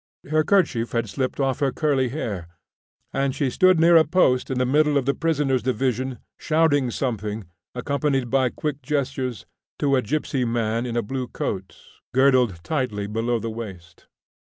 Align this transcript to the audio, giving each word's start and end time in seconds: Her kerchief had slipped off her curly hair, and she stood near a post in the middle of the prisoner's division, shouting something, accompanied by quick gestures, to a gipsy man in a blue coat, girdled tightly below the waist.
Her 0.31 0.43
kerchief 0.43 0.93
had 0.93 1.07
slipped 1.07 1.39
off 1.39 1.59
her 1.59 1.71
curly 1.71 2.09
hair, 2.09 2.47
and 3.13 3.35
she 3.35 3.51
stood 3.51 3.79
near 3.79 3.97
a 3.97 4.03
post 4.03 4.49
in 4.49 4.57
the 4.57 4.65
middle 4.65 4.97
of 4.97 5.05
the 5.05 5.13
prisoner's 5.13 5.61
division, 5.61 6.17
shouting 6.39 6.89
something, 6.89 7.43
accompanied 7.75 8.31
by 8.31 8.49
quick 8.49 8.81
gestures, 8.81 9.45
to 9.77 9.95
a 9.95 10.01
gipsy 10.01 10.43
man 10.43 10.87
in 10.87 10.97
a 10.97 11.03
blue 11.05 11.27
coat, 11.27 11.77
girdled 12.15 12.63
tightly 12.63 13.05
below 13.05 13.37
the 13.37 13.51
waist. 13.51 14.07